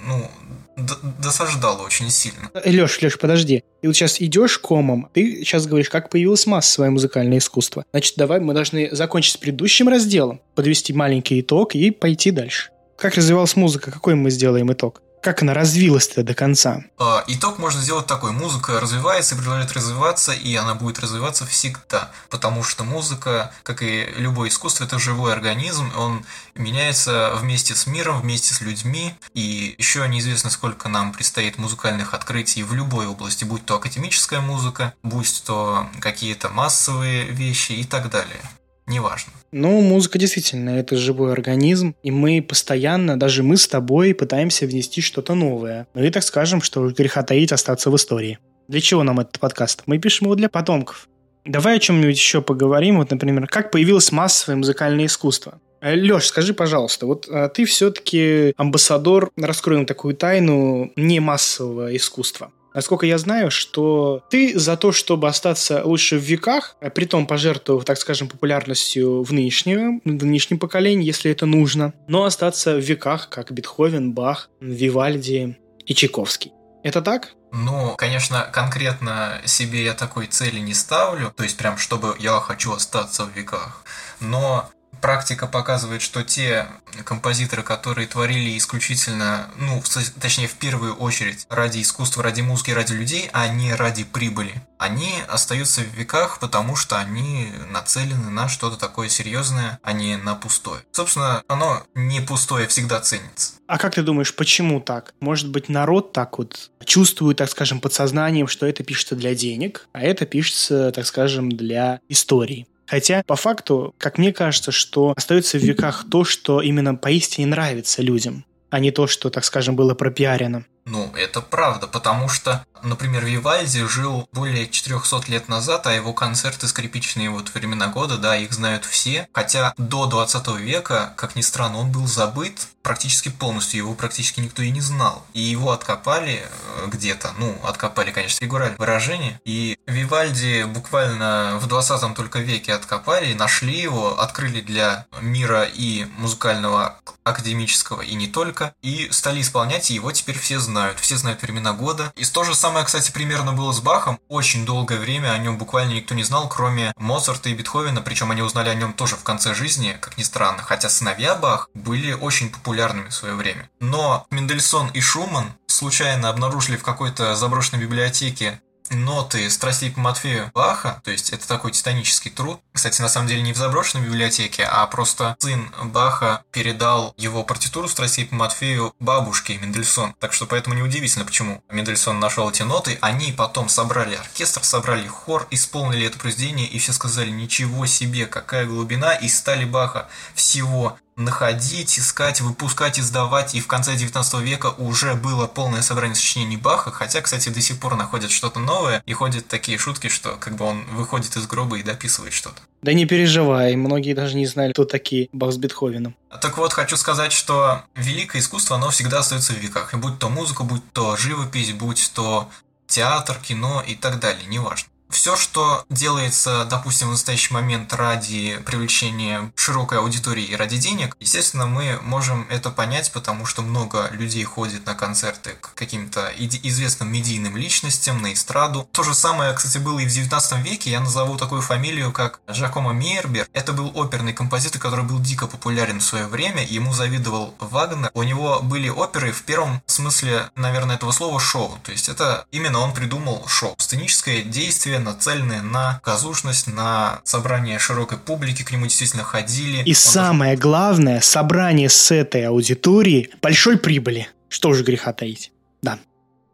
[0.04, 0.30] ну,
[0.76, 2.50] досаждало очень сильно.
[2.64, 3.64] Леш, Леш, подожди.
[3.80, 7.84] Ты вот сейчас идешь комом, ты сейчас говоришь, как появилось массовое музыкальное искусство.
[7.92, 12.70] Значит, давай мы должны закончить с предыдущим разделом, подвести маленький итог и пойти дальше.
[12.96, 15.02] Как развивалась музыка, какой мы сделаем итог?
[15.26, 16.84] Как она развилась-то до конца?
[16.98, 18.30] А, итог можно сделать такой.
[18.30, 22.12] Музыка развивается и продолжает развиваться, и она будет развиваться всегда.
[22.30, 28.20] Потому что музыка, как и любое искусство, это живой организм, он меняется вместе с миром,
[28.20, 33.66] вместе с людьми, и еще неизвестно, сколько нам предстоит музыкальных открытий в любой области, будь
[33.66, 38.40] то академическая музыка, будь то какие-то массовые вещи и так далее
[38.86, 39.32] неважно.
[39.52, 45.00] Ну, музыка действительно, это живой организм, и мы постоянно, даже мы с тобой, пытаемся внести
[45.00, 45.86] что-то новое.
[45.94, 48.38] Ну и так скажем, что греха таить остаться в истории.
[48.68, 49.84] Для чего нам этот подкаст?
[49.86, 51.08] Мы пишем его для потомков.
[51.44, 52.98] Давай о чем-нибудь еще поговорим.
[52.98, 55.60] Вот, например, как появилось массовое музыкальное искусство.
[55.80, 62.50] Э, Леш, скажи, пожалуйста, вот а ты все-таки амбассадор, раскроем такую тайну, не массового искусства.
[62.76, 67.26] Насколько я знаю, что ты за то, чтобы остаться лучше в веках, а при том
[67.26, 72.80] пожертвовав, так скажем, популярностью в нынешнем, в нынешнем поколении, если это нужно, но остаться в
[72.80, 76.52] веках, как Бетховен, Бах, Вивальди и Чайковский.
[76.84, 77.32] Это так?
[77.50, 82.74] Ну, конечно, конкретно себе я такой цели не ставлю, то есть прям, чтобы я хочу
[82.74, 83.84] остаться в веках.
[84.20, 84.68] Но
[85.00, 86.66] практика показывает, что те
[87.04, 89.82] композиторы, которые творили исключительно, ну,
[90.20, 95.12] точнее, в первую очередь ради искусства, ради музыки, ради людей, а не ради прибыли, они
[95.28, 100.82] остаются в веках, потому что они нацелены на что-то такое серьезное, а не на пустое.
[100.92, 103.54] Собственно, оно не пустое всегда ценится.
[103.66, 105.14] А как ты думаешь, почему так?
[105.20, 110.02] Может быть, народ так вот чувствует, так скажем, подсознанием, что это пишется для денег, а
[110.02, 112.66] это пишется, так скажем, для истории.
[112.86, 118.02] Хотя, по факту, как мне кажется, что остается в веках то, что именно поистине нравится
[118.02, 120.64] людям, а не то, что, так скажем, было пропиарено.
[120.86, 126.68] Ну, это правда, потому что, например, Вивальди жил более 400 лет назад, а его концерты
[126.68, 129.28] скрипичные вот времена года, да, их знают все.
[129.32, 134.62] Хотя до 20 века, как ни странно, он был забыт практически полностью, его практически никто
[134.62, 135.26] и не знал.
[135.34, 139.40] И его откопали э, где-то, ну, откопали, конечно, фигуральное выражение.
[139.44, 147.00] И Вивальди буквально в 20 только веке откопали, нашли его, открыли для мира и музыкального,
[147.24, 151.40] академического, и не только, и стали исполнять, и его теперь все знают знают, все знают
[151.40, 152.12] времена года.
[152.16, 154.20] И то же самое, кстати, примерно было с Бахом.
[154.28, 158.42] Очень долгое время о нем буквально никто не знал, кроме Моцарта и Бетховена, причем они
[158.42, 162.50] узнали о нем тоже в конце жизни, как ни странно, хотя сыновья Бах были очень
[162.50, 163.70] популярными в свое время.
[163.80, 168.60] Но Мендельсон и Шуман случайно обнаружили в какой-то заброшенной библиотеке
[168.90, 172.60] ноты страстей по Матфею Баха, то есть это такой титанический труд.
[172.72, 177.88] Кстати, на самом деле не в заброшенной библиотеке, а просто сын Баха передал его партитуру
[177.88, 180.14] страстей по Матфею бабушке Мендельсон.
[180.20, 182.98] Так что поэтому неудивительно, почему Мендельсон нашел эти ноты.
[183.00, 188.66] Они потом собрали оркестр, собрали хор, исполнили это произведение, и все сказали, ничего себе, какая
[188.66, 195.14] глубина, и стали Баха всего находить, искать, выпускать, издавать, и в конце 19 века уже
[195.14, 199.48] было полное собрание сочинений Баха, хотя, кстати, до сих пор находят что-то новое, и ходят
[199.48, 202.60] такие шутки, что как бы он выходит из гроба и дописывает что-то.
[202.82, 206.14] Да не переживай, многие даже не знали, кто такие Бах с Бетховеном.
[206.40, 209.94] Так вот, хочу сказать, что великое искусство, оно всегда остается в веках.
[209.94, 212.48] И будь то музыка, будь то живопись, будь то
[212.86, 214.88] театр, кино и так далее, неважно.
[215.08, 221.66] Все, что делается, допустим, в настоящий момент ради привлечения широкой аудитории и ради денег, естественно,
[221.66, 227.56] мы можем это понять, потому что много людей ходит на концерты к каким-то известным медийным
[227.56, 228.88] личностям, на эстраду.
[228.92, 230.90] То же самое, кстати, было и в 19 веке.
[230.90, 233.48] Я назову такую фамилию, как Джакомо Мейербер.
[233.52, 236.64] Это был оперный композитор, который был дико популярен в свое время.
[236.64, 238.10] Ему завидовал Вагнер.
[238.14, 241.78] У него были оперы в первом смысле, наверное, этого слова шоу.
[241.82, 243.74] То есть это именно он придумал шоу.
[243.78, 249.82] Сценическое действие, нацеленное на казушность, на собрание широкой публики, к нему действительно ходили.
[249.82, 250.62] И он самое даже...
[250.62, 254.28] главное, собрание с этой аудиторией большой прибыли.
[254.48, 255.52] Что же греха таить.
[255.82, 255.98] Да,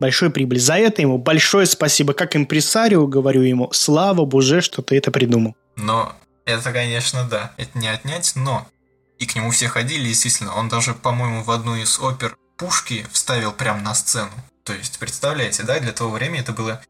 [0.00, 0.58] большой прибыли.
[0.58, 2.12] За это ему большое спасибо.
[2.12, 5.54] Как импресарио говорю ему, слава боже, что ты это придумал.
[5.76, 8.66] Но это, конечно, да, это не отнять, но
[9.18, 10.54] и к нему все ходили, естественно.
[10.54, 14.32] Он даже, по-моему, в одну из опер пушки вставил прямо на сцену.
[14.64, 16.80] То есть, представляете, да, для того времени это было...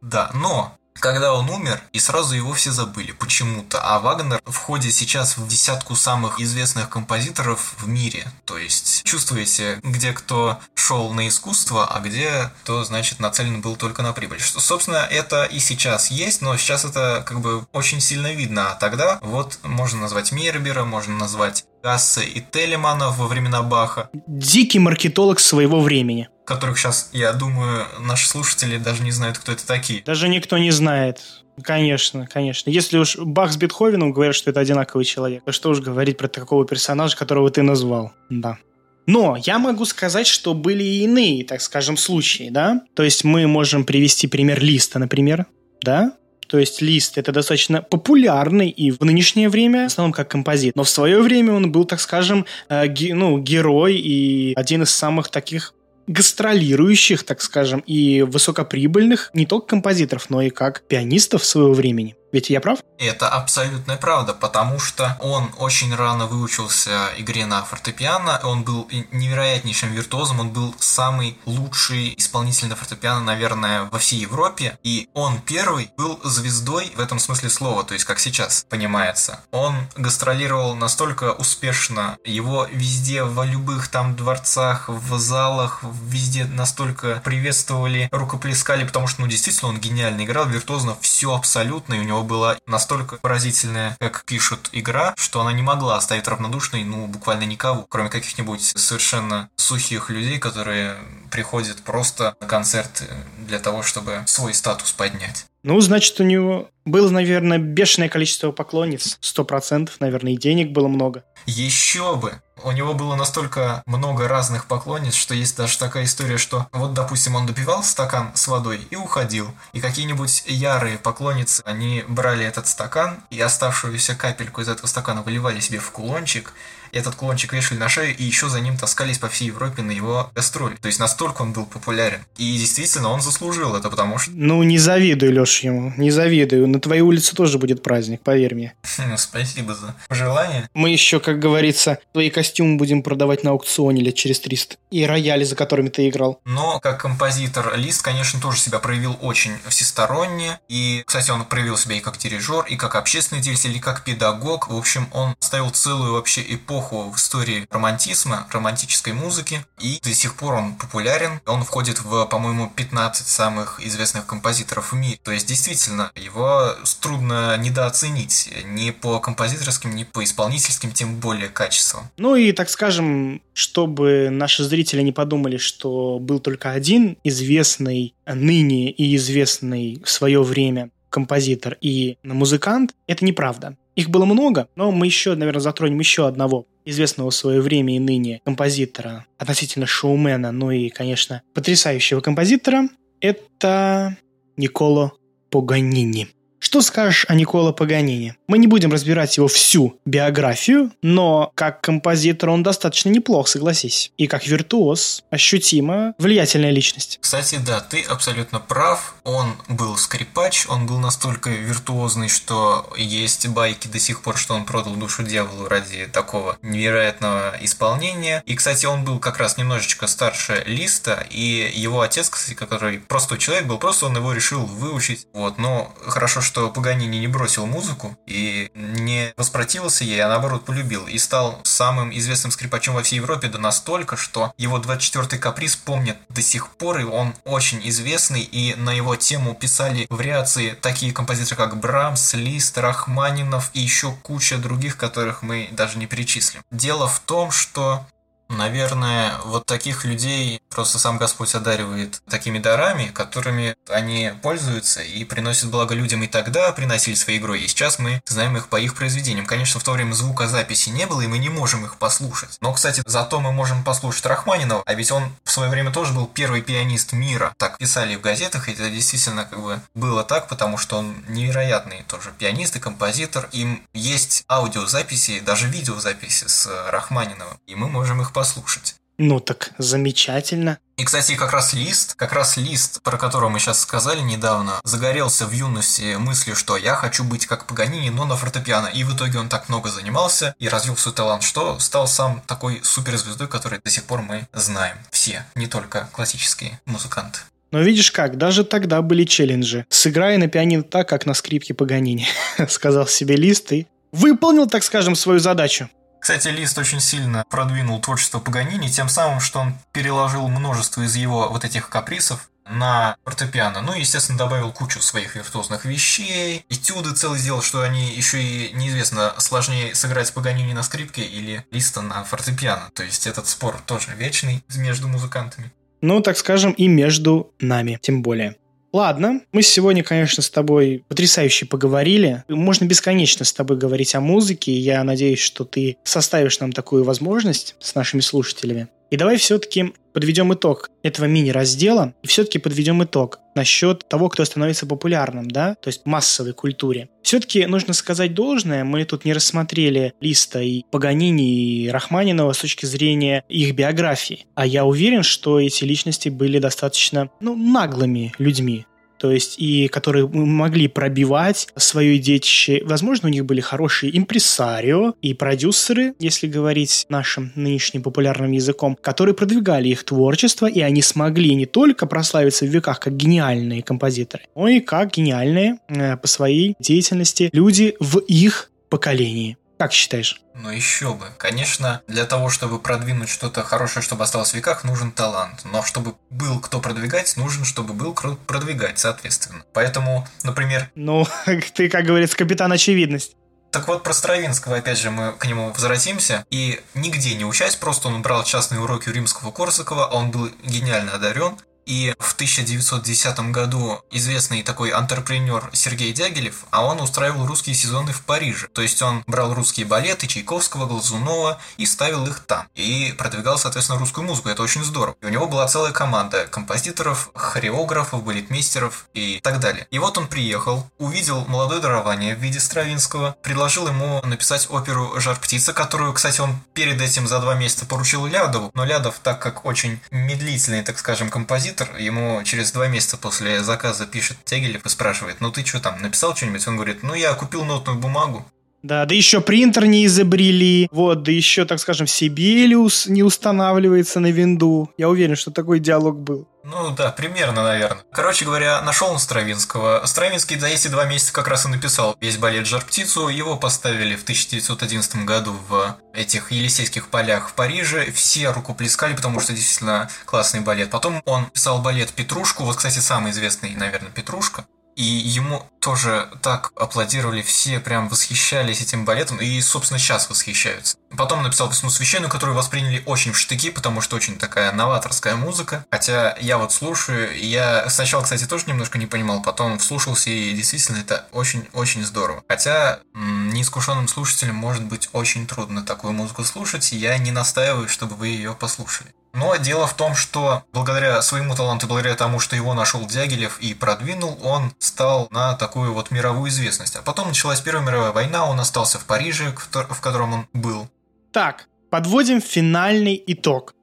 [0.00, 3.80] Да, но когда он умер, и сразу его все забыли почему-то.
[3.82, 8.26] А Вагнер входит сейчас в десятку самых известных композиторов в мире.
[8.44, 14.02] То есть чувствуете, где кто шел на искусство, а где кто, значит, нацелен был только
[14.02, 14.40] на прибыль.
[14.40, 18.72] Что, собственно, это и сейчас есть, но сейчас это как бы очень сильно видно.
[18.72, 24.08] А тогда вот можно назвать Мейербера, можно назвать Гасса и Телемана во времена Баха.
[24.26, 29.66] Дикий маркетолог своего времени которых сейчас, я думаю, наши слушатели даже не знают, кто это
[29.66, 30.02] такие.
[30.02, 31.20] Даже никто не знает.
[31.62, 32.70] Конечно, конечно.
[32.70, 36.28] Если уж Бах с Бетховеном говорят, что это одинаковый человек, то что уж говорить про
[36.28, 38.12] такого персонажа, которого ты назвал.
[38.30, 38.58] Да.
[39.06, 42.82] Но я могу сказать, что были и иные, так скажем, случаи, да?
[42.94, 45.46] То есть мы можем привести пример Листа, например,
[45.82, 46.12] да?
[46.52, 50.76] То есть Лист это достаточно популярный и в нынешнее время, в основном как композит.
[50.76, 52.84] Но в свое время он был, так скажем, э,
[53.14, 55.74] ну, герой и один из самых таких
[56.12, 62.16] гастролирующих, так скажем, и высокоприбыльных не только композиторов, но и как пианистов своего времени.
[62.32, 62.78] Ведь я прав?
[62.98, 69.92] Это абсолютная правда, потому что он очень рано выучился игре на фортепиано, он был невероятнейшим
[69.92, 75.90] виртуозом, он был самый лучший исполнитель на фортепиано, наверное, во всей Европе, и он первый
[75.96, 79.40] был звездой в этом смысле слова, то есть как сейчас понимается.
[79.50, 88.08] Он гастролировал настолько успешно, его везде, в любых там дворцах, в залах, везде настолько приветствовали,
[88.12, 92.56] рукоплескали, потому что, ну, действительно, он гениально играл, виртуозно все абсолютно, и у него была
[92.66, 98.08] настолько поразительная, как пишут, игра, что она не могла оставить равнодушной, ну, буквально никого, кроме
[98.08, 100.96] каких-нибудь совершенно сухих людей, которые
[101.30, 103.04] приходят просто на концерт
[103.38, 105.46] для того, чтобы свой статус поднять.
[105.62, 109.18] Ну, значит, у него было, наверное, бешеное количество поклонниц.
[109.20, 111.24] Сто процентов, наверное, и денег было много.
[111.46, 112.40] Еще бы!
[112.64, 117.34] У него было настолько много разных поклонниц, что есть даже такая история, что вот, допустим,
[117.34, 119.52] он допивал стакан с водой и уходил.
[119.72, 125.60] И какие-нибудь ярые поклонницы, они брали этот стакан и оставшуюся капельку из этого стакана выливали
[125.60, 126.52] себе в кулончик,
[126.92, 130.30] этот кулончик вешали на шею и еще за ним таскались по всей Европе на его
[130.34, 130.76] гастроли.
[130.76, 132.20] То есть настолько он был популярен.
[132.36, 134.30] И действительно он заслужил это, потому что...
[134.34, 135.92] Ну, не завидую, Леш, ему.
[135.96, 136.68] Не завидую.
[136.68, 138.74] На твоей улице тоже будет праздник, поверь мне.
[139.12, 140.68] Ну, спасибо за пожелание.
[140.74, 144.76] Мы еще, как говорится, твои костюмы будем продавать на аукционе лет через 300.
[144.90, 146.40] И рояли, за которыми ты играл.
[146.44, 150.60] Но как композитор Лист, конечно, тоже себя проявил очень всесторонне.
[150.68, 154.68] И, кстати, он проявил себя и как дирижер, и как общественный деятель, и как педагог.
[154.68, 160.12] В общем, он ставил целую вообще эпоху эпоху в истории романтизма, романтической музыки, и до
[160.14, 161.40] сих пор он популярен.
[161.46, 165.18] Он входит в, по-моему, 15 самых известных композиторов в мире.
[165.22, 172.10] То есть, действительно, его трудно недооценить ни по композиторским, ни по исполнительским, тем более качествам.
[172.16, 178.90] Ну и, так скажем, чтобы наши зрители не подумали, что был только один известный ныне
[178.90, 183.76] и известный в свое время композитор и музыкант, это неправда.
[183.94, 187.98] Их было много, но мы еще, наверное, затронем еще одного известного в свое время и
[187.98, 192.88] ныне композитора, относительно шоумена, ну и, конечно, потрясающего композитора,
[193.20, 194.16] это
[194.56, 195.12] Николо
[195.50, 196.28] Поганини.
[196.72, 198.34] Что скажешь о Николо Паганини?
[198.48, 204.10] Мы не будем разбирать его всю биографию, но как композитор он достаточно неплох, согласись.
[204.16, 207.18] И как виртуоз ощутимо влиятельная личность.
[207.20, 209.16] Кстати, да, ты абсолютно прав.
[209.24, 214.64] Он был скрипач, он был настолько виртуозный, что есть байки до сих пор, что он
[214.64, 218.42] продал душу дьяволу ради такого невероятного исполнения.
[218.46, 223.36] И, кстати, он был как раз немножечко старше Листа, и его отец, кстати, который простой
[223.36, 225.26] человек был, просто он его решил выучить.
[225.34, 230.64] Вот, но хорошо, что что Паганини не бросил музыку и не воспротивился ей, а наоборот
[230.64, 231.08] полюбил.
[231.08, 236.18] И стал самым известным скрипачом во всей Европе, да настолько, что его 24-й каприз помнят
[236.28, 241.56] до сих пор, и он очень известный, и на его тему писали вариации такие композиторы,
[241.56, 246.62] как Брамс, Лист, Рахманинов и еще куча других, которых мы даже не перечислим.
[246.70, 248.06] Дело в том, что
[248.52, 255.70] Наверное, вот таких людей просто сам Господь одаривает такими дарами, которыми они пользуются и приносят
[255.70, 259.46] благо людям и тогда приносили своей игрой, и сейчас мы знаем их по их произведениям.
[259.46, 262.58] Конечно, в то время звукозаписи не было, и мы не можем их послушать.
[262.60, 266.26] Но, кстати, зато мы можем послушать Рахманинова, а ведь он в свое время тоже был
[266.26, 267.54] первый пианист мира.
[267.56, 272.04] Так писали в газетах, и это действительно как бы было так, потому что он невероятный
[272.06, 273.48] тоже пианист и композитор.
[273.52, 278.96] Им есть аудиозаписи, даже видеозаписи с Рахманиновым, и мы можем их послушать послушать.
[279.18, 280.78] Ну так замечательно.
[280.96, 285.46] И, кстати, как раз Лист, как раз Лист, про которого мы сейчас сказали недавно, загорелся
[285.46, 288.88] в юности мыслью, что я хочу быть как Паганини, но на фортепиано.
[288.88, 292.80] И в итоге он так много занимался и развил свой талант, что стал сам такой
[292.82, 294.96] суперзвездой, который до сих пор мы знаем.
[295.12, 297.38] Все, не только классические музыканты.
[297.70, 299.86] Но видишь как, даже тогда были челленджи.
[299.88, 302.26] Сыграй на пианино так, как на скрипке Паганини,
[302.68, 305.88] сказал себе Лист и выполнил, так скажем, свою задачу.
[306.22, 311.48] Кстати, Лист очень сильно продвинул творчество Паганини тем самым, что он переложил множество из его
[311.48, 313.82] вот этих каприсов на фортепиано.
[313.82, 319.34] Ну, естественно, добавил кучу своих виртуозных вещей, этюды целый сделал, что они еще и неизвестно,
[319.38, 322.90] сложнее сыграть Паганини на скрипке или Листа на фортепиано.
[322.94, 325.72] То есть этот спор тоже вечный между музыкантами.
[326.02, 328.54] Ну, так скажем, и между нами, тем более.
[328.92, 332.44] Ладно, мы сегодня, конечно, с тобой потрясающе поговорили.
[332.48, 334.70] Можно бесконечно с тобой говорить о музыке.
[334.72, 338.88] Я надеюсь, что ты составишь нам такую возможность с нашими слушателями.
[339.12, 344.86] И давай все-таки подведем итог этого мини-раздела и все-таки подведем итог насчет того, кто становится
[344.86, 347.10] популярным, да, то есть массовой культуре.
[347.22, 352.86] Все-таки нужно сказать должное, мы тут не рассмотрели Листа и Паганини и Рахманинова с точки
[352.86, 354.46] зрения их биографии.
[354.54, 358.86] А я уверен, что эти личности были достаточно, ну, наглыми людьми
[359.22, 362.82] то есть и которые могли пробивать свое детище.
[362.84, 369.36] Возможно, у них были хорошие импресарио и продюсеры, если говорить нашим нынешним популярным языком, которые
[369.36, 374.66] продвигали их творчество, и они смогли не только прославиться в веках как гениальные композиторы, но
[374.66, 379.56] и как гениальные э, по своей деятельности люди в их поколении.
[379.82, 380.40] Как считаешь?
[380.54, 381.26] Ну еще бы.
[381.38, 385.62] Конечно, для того, чтобы продвинуть что-то хорошее, чтобы осталось в веках, нужен талант.
[385.64, 389.64] Но чтобы был кто продвигать, нужен, чтобы был кто продвигать, соответственно.
[389.72, 390.88] Поэтому, например...
[390.94, 391.26] Ну,
[391.74, 393.34] ты, как говорится, капитан очевидность.
[393.72, 396.46] Так вот, про Стравинского, опять же, мы к нему возвратимся.
[396.50, 401.14] И нигде не учась, просто он брал частные уроки у римского Корсакова, он был гениально
[401.14, 401.56] одарен.
[401.86, 408.22] И в 1910 году известный такой антрепренер Сергей Дягилев, а он устраивал русские сезоны в
[408.22, 408.68] Париже.
[408.72, 412.68] То есть он брал русские балеты Чайковского, Глазунова и ставил их там.
[412.74, 414.48] И продвигал, соответственно, русскую музыку.
[414.48, 415.16] Это очень здорово.
[415.20, 419.86] И у него была целая команда композиторов, хореографов, балетмейстеров и так далее.
[419.90, 425.36] И вот он приехал, увидел молодое дарование в виде Стравинского, предложил ему написать оперу «Жар
[425.36, 428.70] птица», которую, кстати, он перед этим за два месяца поручил Лядову.
[428.74, 433.62] Но Лядов, так как очень медлительный, так скажем, композитор, композитор, ему через два месяца после
[433.62, 436.66] заказа пишет Тегелев и спрашивает, ну ты что там, написал что-нибудь?
[436.66, 438.44] Он говорит, ну я купил нотную бумагу.
[438.82, 444.30] Да, да еще принтер не изобрели, вот, да еще, так скажем, Сибелиус не устанавливается на
[444.30, 444.90] винду.
[444.98, 446.48] Я уверен, что такой диалог был.
[446.64, 448.04] Ну да, примерно, наверное.
[448.12, 450.02] Короче говоря, нашел он Стравинского.
[450.06, 453.28] Стравинский за эти два месяца как раз и написал весь балет «Жар-птицу».
[453.28, 458.12] Его поставили в 1911 году в этих Елисейских полях в Париже.
[458.12, 460.90] Все рукоплескали, потому что действительно классный балет.
[460.90, 462.64] Потом он писал балет «Петрушку».
[462.64, 464.64] Вот, кстати, самый известный, наверное, «Петрушка».
[464.96, 470.96] И ему тоже так аплодировали, все прям восхищались этим балетом, и, собственно, сейчас восхищаются.
[471.16, 475.84] Потом написал письмо священную, которую восприняли очень в штыки, потому что очень такая новаторская музыка.
[475.90, 480.98] Хотя я вот слушаю, я сначала, кстати, тоже немножко не понимал, потом вслушался, и действительно
[480.98, 482.42] это очень-очень здорово.
[482.48, 488.28] Хотя неискушенным слушателям может быть очень трудно такую музыку слушать, я не настаиваю, чтобы вы
[488.28, 489.14] ее послушали.
[489.32, 493.72] Но дело в том, что благодаря своему таланту, благодаря тому, что его нашел Дягилев и
[493.72, 496.96] продвинул, он стал на такую вот мировую известность.
[496.96, 500.88] А потом началась Первая мировая война, он остался в Париже, в котором он был.
[501.32, 503.74] Так, подводим финальный итог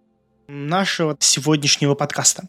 [0.48, 2.48] нашего сегодняшнего подкаста.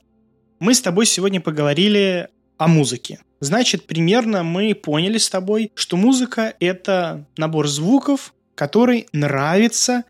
[0.58, 2.28] Мы с тобой сегодня поговорили
[2.58, 3.18] о музыке.
[3.40, 10.04] Значит, примерно мы поняли с тобой, что музыка– это набор звуков, который нравится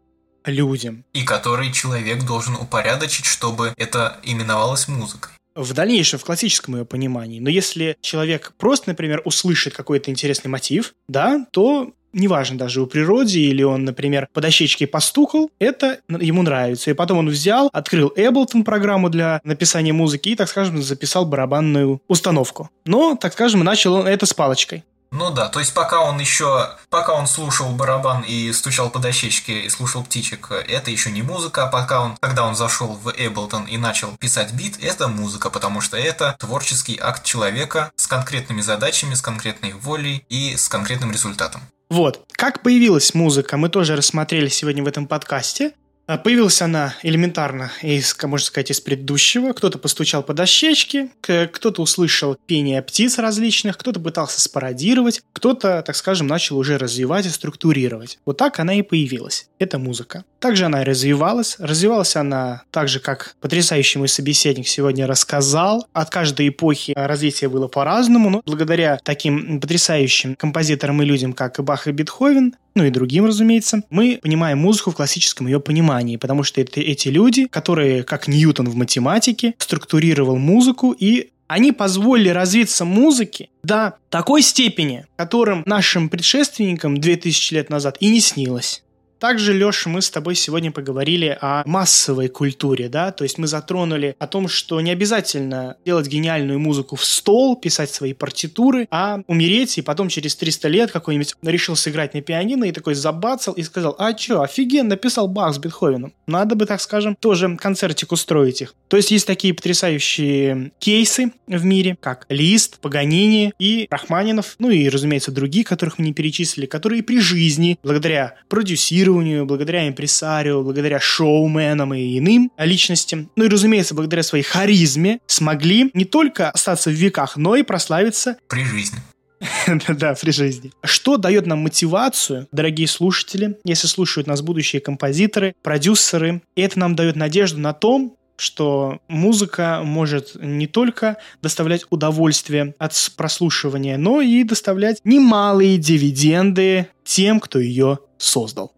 [0.44, 1.04] людям.
[1.12, 5.30] И который человек должен упорядочить, чтобы это именовалось музыкой.
[5.54, 7.40] В дальнейшем, в классическом ее понимании.
[7.40, 13.40] Но если человек просто, например, услышит какой-то интересный мотив, да, то неважно даже у природе,
[13.40, 16.90] или он, например, по дощечке постукал, это ему нравится.
[16.90, 22.00] И потом он взял, открыл Ableton программу для написания музыки и, так скажем, записал барабанную
[22.08, 22.70] установку.
[22.84, 24.84] Но, так скажем, начал он это с палочкой.
[25.12, 29.62] Ну да, то есть пока он еще, пока он слушал барабан и стучал по дощечке
[29.62, 33.68] и слушал птичек, это еще не музыка, а пока он, когда он зашел в Ableton
[33.68, 39.14] и начал писать бит, это музыка, потому что это творческий акт человека с конкретными задачами,
[39.14, 41.60] с конкретной волей и с конкретным результатом.
[41.88, 42.24] Вот.
[42.32, 45.72] Как появилась музыка, мы тоже рассмотрели сегодня в этом подкасте.
[46.10, 49.52] А, появилась она элементарно из, можно сказать, из предыдущего.
[49.52, 56.26] Кто-то постучал по дощечке, кто-то услышал пение птиц различных, кто-то пытался спародировать, кто-то, так скажем,
[56.26, 58.18] начал уже развивать и структурировать.
[58.26, 59.48] Вот так она и появилась.
[59.60, 60.24] Это музыка.
[60.40, 61.54] Также она развивалась.
[61.60, 65.86] Развивалась она так же, как потрясающий мой собеседник сегодня рассказал.
[65.92, 71.86] От каждой эпохи развитие было по-разному, но благодаря таким потрясающим композиторам и людям, как Бах
[71.86, 76.60] и Бетховен, ну и другим, разумеется, мы понимаем музыку в классическом ее понимании, потому что
[76.60, 83.48] это эти люди, которые, как Ньютон в математике, структурировал музыку и они позволили развиться музыке
[83.64, 88.84] до такой степени, которым нашим предшественникам 2000 лет назад и не снилось.
[89.20, 94.16] Также, Леша, мы с тобой сегодня поговорили о массовой культуре, да, то есть мы затронули
[94.18, 99.76] о том, что не обязательно делать гениальную музыку в стол, писать свои партитуры, а умереть
[99.76, 103.94] и потом через 300 лет какой-нибудь решил сыграть на пианино и такой забацал и сказал,
[103.98, 106.14] а чё, офигенно, написал Бах с Бетховеном.
[106.26, 108.74] Надо бы, так скажем, тоже концертик устроить их.
[108.88, 114.88] То есть есть такие потрясающие кейсы в мире, как Лист, Паганини и Рахманинов, ну и,
[114.88, 121.00] разумеется, другие, которых мы не перечислили, которые при жизни, благодаря продюсированию, продюсированию, благодаря импресарио, благодаря
[121.00, 126.94] шоуменам и иным личностям, ну и, разумеется, благодаря своей харизме, смогли не только остаться в
[126.94, 128.98] веках, но и прославиться при жизни.
[129.88, 130.70] Да, при жизни.
[130.84, 136.94] Что дает нам мотивацию, дорогие слушатели, если слушают нас будущие композиторы, продюсеры, и это нам
[136.94, 144.44] дает надежду на том, что музыка может не только доставлять удовольствие от прослушивания, но и
[144.44, 148.72] доставлять немалые дивиденды тем, кто ее создал.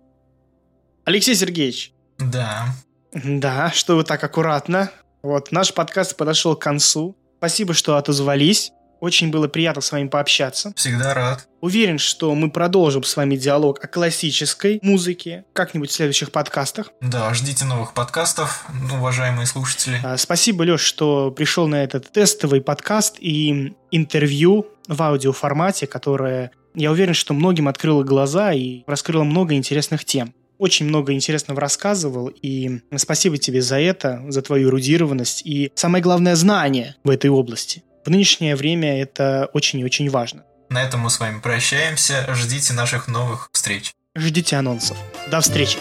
[1.05, 1.93] Алексей Сергеевич.
[2.19, 2.67] Да.
[3.13, 4.91] Да, что вы так аккуратно.
[5.23, 7.17] Вот, наш подкаст подошел к концу.
[7.39, 8.71] Спасибо, что отозвались.
[9.01, 10.73] Очень было приятно с вами пообщаться.
[10.77, 11.49] Всегда рад.
[11.61, 16.91] Уверен, что мы продолжим с вами диалог о классической музыке как-нибудь в следующих подкастах.
[17.01, 20.01] Да, ждите новых подкастов, уважаемые слушатели.
[20.05, 26.93] А, спасибо, Леш, что пришел на этот тестовый подкаст и интервью в аудиоформате, которое, я
[26.93, 30.33] уверен, что многим открыло глаза и раскрыло много интересных тем
[30.63, 36.37] очень много интересного рассказывал, и спасибо тебе за это, за твою эрудированность и, самое главное,
[36.37, 37.83] знание в этой области.
[38.05, 40.45] В нынешнее время это очень и очень важно.
[40.71, 42.33] На этом мы с вами прощаемся.
[42.33, 43.93] Ждите наших новых встреч.
[44.15, 44.97] Ждите анонсов.
[45.29, 45.79] До встречи.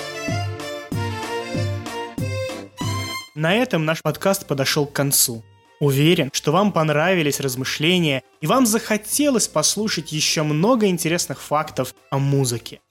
[3.36, 5.46] На этом наш подкаст подошел к концу.
[5.80, 12.82] Уверен, что вам понравились размышления и вам захотелось послушать еще много интересных фактов о музыке.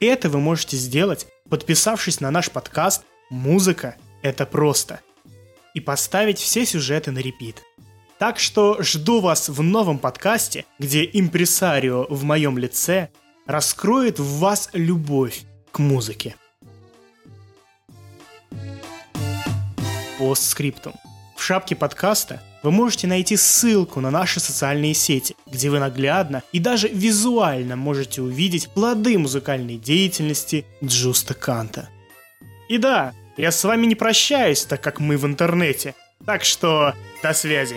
[0.00, 5.00] Это вы можете сделать, подписавшись на наш подкаст «Музыка– это просто»
[5.74, 7.62] и поставить все сюжеты на репит.
[8.18, 13.10] Так что жду вас в новом подкасте, где импресарио в моем лице
[13.46, 16.34] раскроет в вас любовь к музыке.
[20.18, 20.94] Постскриптум.
[21.36, 26.58] В шапке подкаста вы можете найти ссылку на наши социальные сети, где вы наглядно и
[26.58, 31.88] даже визуально можете увидеть плоды музыкальной деятельности Джуста Канта.
[32.68, 35.94] И да, я с вами не прощаюсь, так как мы в интернете.
[36.24, 36.92] Так что
[37.22, 37.76] до связи.